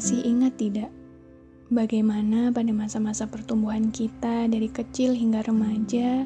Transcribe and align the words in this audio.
Masih 0.00 0.24
ingat 0.24 0.56
tidak 0.56 0.88
bagaimana 1.68 2.48
pada 2.48 2.72
masa-masa 2.72 3.28
pertumbuhan 3.28 3.92
kita 3.92 4.48
dari 4.48 4.72
kecil 4.72 5.12
hingga 5.12 5.44
remaja, 5.44 6.24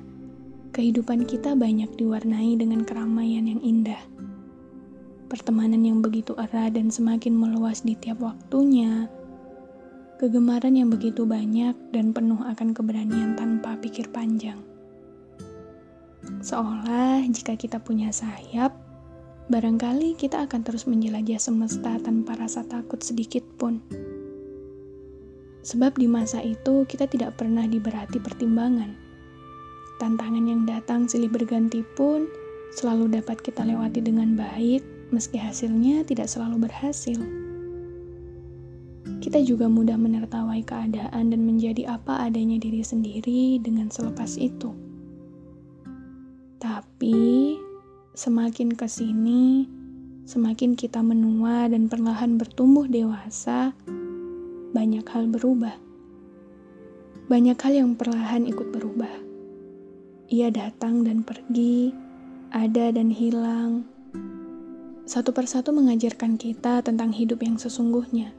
kehidupan 0.70 1.26
kita 1.26 1.58
banyak 1.58 1.90
diwarnai 1.98 2.54
dengan 2.54 2.86
keramaian 2.86 3.50
yang 3.50 3.58
indah. 3.66 3.98
Pertemanan 5.26 5.82
yang 5.82 5.98
begitu 5.98 6.38
erat 6.38 6.78
dan 6.78 6.86
semakin 6.86 7.34
meluas 7.34 7.82
di 7.82 7.98
tiap 7.98 8.22
waktunya, 8.22 9.10
kegemaran 10.22 10.78
yang 10.78 10.86
begitu 10.86 11.26
banyak 11.26 11.74
dan 11.90 12.14
penuh 12.14 12.46
akan 12.46 12.78
keberanian 12.78 13.34
tanpa 13.34 13.74
pikir 13.82 14.06
panjang. 14.14 14.62
Seolah 16.46 17.26
jika 17.26 17.58
kita 17.58 17.82
punya 17.82 18.14
sayap, 18.14 18.83
barangkali 19.44 20.16
kita 20.16 20.48
akan 20.48 20.64
terus 20.64 20.88
menjelajah 20.88 21.36
semesta 21.36 22.00
tanpa 22.00 22.32
rasa 22.40 22.64
takut 22.64 23.04
sedikit 23.04 23.44
pun. 23.60 23.84
Sebab 25.64 25.96
di 25.96 26.08
masa 26.08 26.40
itu 26.44 26.84
kita 26.88 27.08
tidak 27.08 27.40
pernah 27.40 27.64
diberati 27.64 28.20
pertimbangan. 28.20 28.92
Tantangan 30.00 30.44
yang 30.44 30.64
datang 30.68 31.08
silih 31.08 31.32
berganti 31.32 31.84
pun 31.96 32.28
selalu 32.76 33.20
dapat 33.20 33.40
kita 33.40 33.64
lewati 33.64 34.04
dengan 34.04 34.36
baik, 34.36 34.84
meski 35.12 35.40
hasilnya 35.40 36.04
tidak 36.04 36.28
selalu 36.28 36.68
berhasil. 36.68 37.16
Kita 39.24 39.40
juga 39.40 39.72
mudah 39.72 39.96
menertawai 39.96 40.60
keadaan 40.64 41.32
dan 41.32 41.40
menjadi 41.48 41.96
apa 41.96 42.28
adanya 42.28 42.60
diri 42.60 42.84
sendiri 42.84 43.56
dengan 43.60 43.88
selepas 43.88 44.36
itu. 44.36 44.72
Tapi, 46.60 47.56
semakin 48.14 48.78
ke 48.78 48.86
sini, 48.86 49.66
semakin 50.22 50.78
kita 50.78 51.02
menua 51.02 51.66
dan 51.66 51.90
perlahan 51.90 52.38
bertumbuh 52.38 52.86
dewasa, 52.86 53.74
banyak 54.70 55.02
hal 55.02 55.26
berubah. 55.26 55.74
Banyak 57.26 57.58
hal 57.58 57.72
yang 57.74 57.90
perlahan 57.98 58.46
ikut 58.46 58.70
berubah. 58.70 59.10
Ia 60.30 60.54
datang 60.54 61.02
dan 61.02 61.26
pergi, 61.26 61.90
ada 62.54 62.94
dan 62.94 63.10
hilang. 63.10 63.82
Satu 65.10 65.34
persatu 65.34 65.74
mengajarkan 65.74 66.38
kita 66.38 66.86
tentang 66.86 67.10
hidup 67.10 67.42
yang 67.42 67.58
sesungguhnya. 67.58 68.30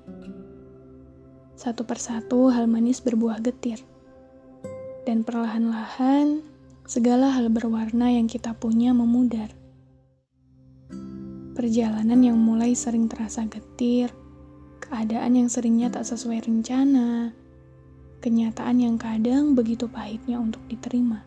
Satu 1.60 1.84
persatu 1.84 2.48
hal 2.48 2.72
manis 2.72 3.04
berbuah 3.04 3.44
getir. 3.44 3.84
Dan 5.04 5.28
perlahan-lahan, 5.28 6.42
segala 6.88 7.36
hal 7.36 7.52
berwarna 7.52 8.16
yang 8.16 8.32
kita 8.32 8.56
punya 8.56 8.96
memudar. 8.96 9.65
Perjalanan 11.56 12.20
yang 12.20 12.36
mulai 12.36 12.76
sering 12.76 13.08
terasa 13.08 13.48
getir, 13.48 14.12
keadaan 14.84 15.40
yang 15.40 15.48
seringnya 15.48 15.88
tak 15.88 16.04
sesuai 16.04 16.44
rencana, 16.44 17.32
kenyataan 18.20 18.84
yang 18.84 19.00
kadang 19.00 19.56
begitu 19.56 19.88
pahitnya 19.88 20.36
untuk 20.36 20.60
diterima. 20.68 21.24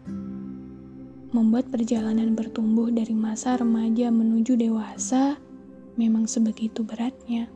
Membuat 1.33 1.73
perjalanan 1.73 2.37
bertumbuh 2.37 2.93
dari 2.93 3.17
masa 3.17 3.57
remaja 3.57 4.13
menuju 4.13 4.61
dewasa 4.61 5.41
memang 5.97 6.29
sebegitu 6.29 6.85
beratnya. 6.85 7.49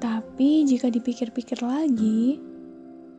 Tapi 0.00 0.64
jika 0.64 0.88
dipikir-pikir 0.88 1.60
lagi, 1.60 2.40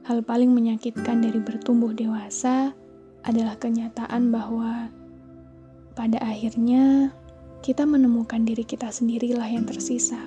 hal 0.09 0.25
paling 0.25 0.53
menyakitkan 0.57 1.21
dari 1.21 1.37
bertumbuh 1.37 1.93
dewasa 1.93 2.73
adalah 3.25 3.53
kenyataan 3.61 4.33
bahwa 4.33 4.89
pada 5.97 6.21
akhirnya 6.21 7.09
kita 7.66 7.84
menemukan 7.84 8.45
diri 8.45 8.62
kita 8.62 8.94
sendirilah 8.94 9.47
yang 9.50 9.66
tersisa. 9.66 10.19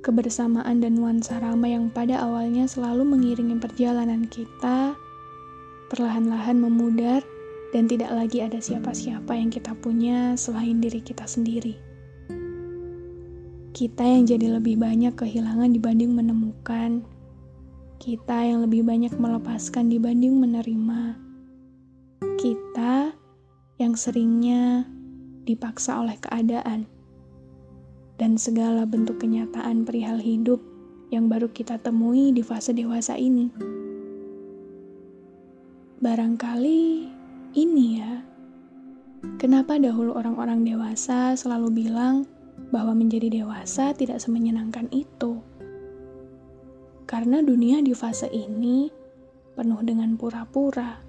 Kebersamaan 0.00 0.80
dan 0.80 0.96
nuansa 0.96 1.36
ramai 1.38 1.76
yang 1.76 1.92
pada 1.92 2.24
awalnya 2.24 2.64
selalu 2.64 3.04
mengiringi 3.04 3.60
perjalanan 3.60 4.24
kita, 4.32 4.96
perlahan-lahan 5.92 6.56
memudar 6.56 7.20
dan 7.76 7.84
tidak 7.86 8.10
lagi 8.10 8.40
ada 8.40 8.58
siapa-siapa 8.58 9.30
yang 9.36 9.52
kita 9.52 9.76
punya 9.76 10.34
selain 10.40 10.80
diri 10.80 11.04
kita 11.04 11.28
sendiri. 11.28 11.76
Kita 13.70 14.02
yang 14.02 14.26
jadi 14.26 14.58
lebih 14.58 14.80
banyak 14.80 15.14
kehilangan 15.14 15.70
dibanding 15.70 16.16
menemukan, 16.16 17.06
kita 18.00 18.48
yang 18.48 18.64
lebih 18.64 18.82
banyak 18.82 19.12
melepaskan 19.20 19.92
dibanding 19.92 20.40
menerima. 20.40 21.20
Kita 22.40 23.19
yang 23.80 23.96
seringnya 23.96 24.84
dipaksa 25.48 26.04
oleh 26.04 26.20
keadaan 26.20 26.84
dan 28.20 28.36
segala 28.36 28.84
bentuk 28.84 29.16
kenyataan 29.24 29.88
perihal 29.88 30.20
hidup 30.20 30.60
yang 31.08 31.32
baru 31.32 31.48
kita 31.48 31.80
temui 31.80 32.28
di 32.36 32.44
fase 32.44 32.76
dewasa 32.76 33.16
ini. 33.16 33.48
Barangkali 36.04 37.08
ini 37.56 37.86
ya, 37.96 38.20
kenapa 39.40 39.80
dahulu 39.80 40.12
orang-orang 40.12 40.60
dewasa 40.60 41.32
selalu 41.32 41.72
bilang 41.72 42.28
bahwa 42.68 42.92
menjadi 42.92 43.32
dewasa 43.32 43.96
tidak 43.96 44.20
semenyenangkan 44.20 44.92
itu. 44.92 45.40
Karena 47.08 47.40
dunia 47.40 47.80
di 47.80 47.96
fase 47.96 48.28
ini 48.28 48.92
penuh 49.56 49.80
dengan 49.80 50.14
pura-pura, 50.20 51.00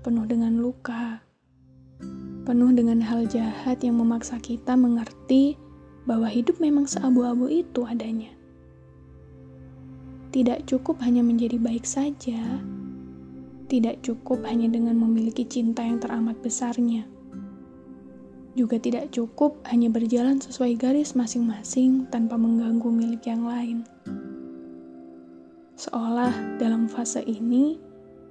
penuh 0.00 0.24
dengan 0.24 0.56
luka, 0.62 1.31
penuh 2.42 2.70
dengan 2.74 2.98
hal 3.02 3.24
jahat 3.30 3.80
yang 3.86 3.98
memaksa 3.98 4.38
kita 4.42 4.74
mengerti 4.74 5.54
bahwa 6.04 6.26
hidup 6.26 6.58
memang 6.58 6.90
seabu-abu 6.90 7.46
itu 7.46 7.86
adanya. 7.86 8.30
Tidak 10.32 10.64
cukup 10.66 10.98
hanya 11.04 11.20
menjadi 11.20 11.60
baik 11.60 11.84
saja, 11.84 12.40
tidak 13.68 14.00
cukup 14.02 14.42
hanya 14.48 14.66
dengan 14.72 14.96
memiliki 14.96 15.44
cinta 15.46 15.84
yang 15.84 16.00
teramat 16.02 16.40
besarnya. 16.40 17.06
Juga 18.52 18.76
tidak 18.76 19.12
cukup 19.12 19.64
hanya 19.72 19.88
berjalan 19.88 20.36
sesuai 20.40 20.76
garis 20.76 21.16
masing-masing 21.16 22.10
tanpa 22.12 22.36
mengganggu 22.36 22.88
milik 22.92 23.24
yang 23.24 23.48
lain 23.48 23.88
seolah 25.82 26.30
dalam 26.62 26.86
fase 26.86 27.26
ini 27.26 27.74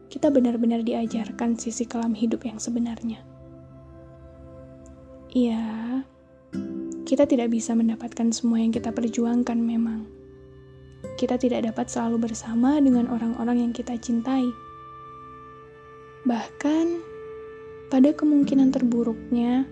kita 0.07 0.31
benar-benar 0.31 0.87
diajarkan 0.87 1.59
sisi 1.59 1.83
kelam 1.83 2.15
hidup 2.15 2.47
yang 2.47 2.55
sebenarnya. 2.55 3.19
Iya, 5.31 6.03
kita 7.07 7.23
tidak 7.23 7.55
bisa 7.55 7.71
mendapatkan 7.71 8.35
semua 8.35 8.59
yang 8.59 8.75
kita 8.75 8.91
perjuangkan 8.91 9.55
memang. 9.63 10.03
Kita 11.15 11.39
tidak 11.39 11.71
dapat 11.71 11.87
selalu 11.87 12.27
bersama 12.27 12.75
dengan 12.83 13.07
orang-orang 13.07 13.63
yang 13.63 13.71
kita 13.71 13.95
cintai. 13.95 14.43
Bahkan, 16.27 16.87
pada 17.87 18.11
kemungkinan 18.11 18.75
terburuknya, 18.75 19.63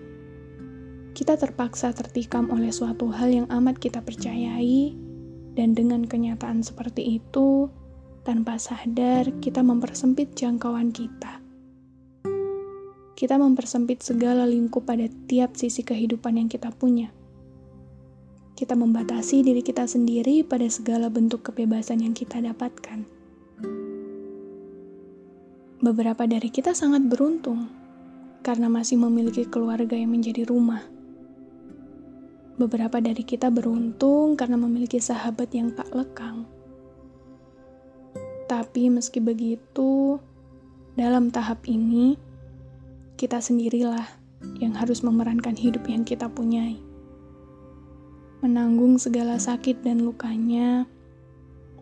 kita 1.12 1.36
terpaksa 1.36 1.92
tertikam 1.92 2.48
oleh 2.48 2.72
suatu 2.72 3.12
hal 3.12 3.28
yang 3.28 3.46
amat 3.52 3.76
kita 3.76 4.00
percayai 4.00 4.96
dan 5.52 5.76
dengan 5.76 6.08
kenyataan 6.08 6.64
seperti 6.64 7.20
itu, 7.20 7.68
tanpa 8.24 8.56
sadar 8.56 9.28
kita 9.44 9.60
mempersempit 9.60 10.32
jangkauan 10.32 10.88
kita. 10.88 11.39
Kita 13.20 13.36
mempersempit 13.36 14.00
segala 14.00 14.48
lingkup 14.48 14.88
pada 14.88 15.04
tiap 15.28 15.52
sisi 15.52 15.84
kehidupan 15.84 16.40
yang 16.40 16.48
kita 16.48 16.72
punya. 16.72 17.12
Kita 18.56 18.72
membatasi 18.72 19.44
diri 19.44 19.60
kita 19.60 19.84
sendiri 19.84 20.40
pada 20.40 20.64
segala 20.72 21.12
bentuk 21.12 21.44
kebebasan 21.44 22.00
yang 22.00 22.16
kita 22.16 22.40
dapatkan. 22.40 23.04
Beberapa 25.84 26.24
dari 26.24 26.48
kita 26.48 26.72
sangat 26.72 27.04
beruntung 27.04 27.68
karena 28.40 28.72
masih 28.72 28.96
memiliki 28.96 29.44
keluarga 29.44 29.92
yang 29.92 30.16
menjadi 30.16 30.48
rumah 30.48 30.80
Beberapa 32.60 33.00
dari 33.00 33.24
kita 33.24 33.48
beruntung 33.48 34.36
karena 34.36 34.60
memiliki 34.60 35.00
sahabat 35.00 35.48
yang 35.56 35.72
tak 35.72 35.88
lekang. 35.96 36.44
Tapi 38.44 38.92
meski 38.92 39.16
begitu, 39.16 40.20
dalam 40.92 41.32
tahap 41.32 41.64
ini, 41.64 42.20
kita 43.20 43.36
sendirilah 43.36 44.08
yang 44.64 44.72
harus 44.72 45.04
memerankan 45.04 45.52
hidup 45.52 45.84
yang 45.84 46.08
kita 46.08 46.24
punyai. 46.32 46.80
Menanggung 48.40 48.96
segala 48.96 49.36
sakit 49.36 49.84
dan 49.84 50.00
lukanya, 50.08 50.88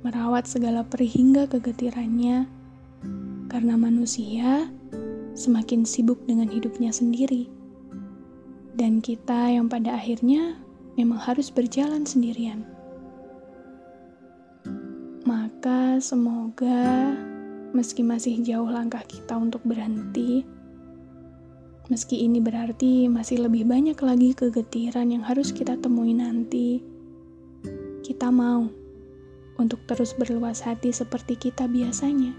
merawat 0.03 0.51
segala 0.51 0.83
perih 0.83 1.07
hingga 1.07 1.47
kegetirannya, 1.47 2.51
karena 3.47 3.79
manusia 3.79 4.67
semakin 5.39 5.87
sibuk 5.87 6.19
dengan 6.27 6.51
hidupnya 6.51 6.91
sendiri. 6.91 7.47
Dan 8.75 8.99
kita 8.99 9.55
yang 9.55 9.71
pada 9.71 9.95
akhirnya 9.95 10.59
memang 10.99 11.23
harus 11.23 11.55
berjalan 11.55 12.03
sendirian. 12.03 12.67
Maka 15.23 16.03
semoga 16.03 17.15
meski 17.71 18.03
masih 18.03 18.43
jauh 18.43 18.67
langkah 18.67 19.07
kita 19.07 19.39
untuk 19.39 19.63
berhenti, 19.63 20.58
meski 21.89 22.21
ini 22.29 22.45
berarti 22.45 23.09
masih 23.09 23.49
lebih 23.49 23.65
banyak 23.65 23.97
lagi 24.05 24.37
kegetiran 24.37 25.09
yang 25.09 25.25
harus 25.25 25.57
kita 25.57 25.73
temui 25.81 26.13
nanti, 26.13 26.85
kita 28.05 28.29
mau 28.29 28.69
untuk 29.57 29.81
terus 29.89 30.13
berluas 30.13 30.61
hati 30.61 30.93
seperti 30.93 31.41
kita 31.41 31.65
biasanya. 31.65 32.37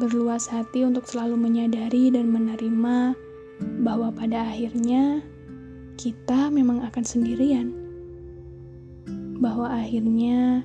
Berluas 0.00 0.48
hati 0.48 0.84
untuk 0.84 1.04
selalu 1.04 1.36
menyadari 1.36 2.08
dan 2.08 2.32
menerima 2.32 3.16
bahwa 3.84 4.08
pada 4.12 4.48
akhirnya 4.48 5.20
kita 6.00 6.48
memang 6.48 6.84
akan 6.88 7.04
sendirian. 7.04 7.72
Bahwa 9.40 9.68
akhirnya 9.76 10.64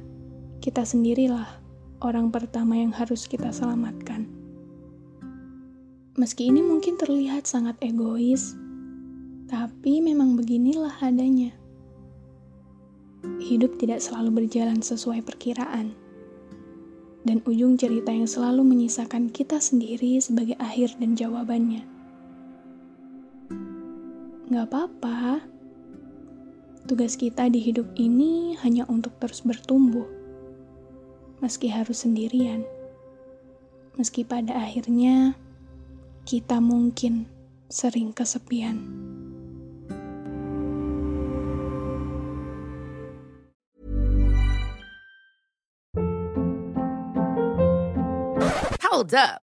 kita 0.64 0.88
sendirilah 0.88 1.60
orang 2.00 2.32
pertama 2.32 2.80
yang 2.80 2.96
harus 2.96 3.28
kita 3.28 3.52
selamatkan. 3.52 4.31
Meski 6.20 6.52
ini 6.52 6.60
mungkin 6.60 7.00
terlihat 7.00 7.48
sangat 7.48 7.80
egois, 7.80 8.52
tapi 9.48 10.04
memang 10.04 10.36
beginilah 10.36 11.00
adanya. 11.00 11.56
Hidup 13.40 13.80
tidak 13.80 14.04
selalu 14.04 14.44
berjalan 14.44 14.84
sesuai 14.84 15.24
perkiraan. 15.24 15.96
Dan 17.24 17.40
ujung 17.48 17.80
cerita 17.80 18.12
yang 18.12 18.28
selalu 18.28 18.60
menyisakan 18.60 19.32
kita 19.32 19.64
sendiri 19.64 20.20
sebagai 20.20 20.60
akhir 20.60 21.00
dan 21.00 21.16
jawabannya. 21.16 21.88
Gak 24.52 24.68
apa-apa. 24.68 25.48
Tugas 26.92 27.16
kita 27.16 27.48
di 27.48 27.64
hidup 27.64 27.88
ini 27.96 28.60
hanya 28.60 28.84
untuk 28.92 29.16
terus 29.16 29.48
bertumbuh. 29.48 30.12
Meski 31.40 31.72
harus 31.72 32.04
sendirian. 32.04 32.68
Meski 33.96 34.28
pada 34.28 34.60
akhirnya 34.60 35.40
kita 36.32 36.64
mungkin 36.64 37.28
sering 37.68 38.16
kesepian. 38.16 38.80
Hold 48.80 49.12
up. 49.12 49.51